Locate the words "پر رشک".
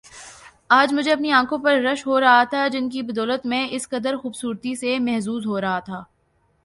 1.57-2.07